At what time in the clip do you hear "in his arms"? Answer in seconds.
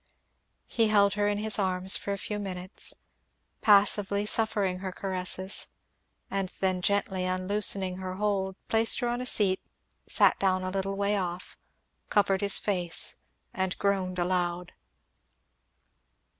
1.27-1.95